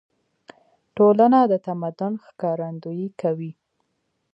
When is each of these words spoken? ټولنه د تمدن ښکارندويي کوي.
ټولنه 0.95 1.39
د 1.51 1.53
تمدن 1.67 2.13
ښکارندويي 2.25 3.09
کوي. 3.21 3.51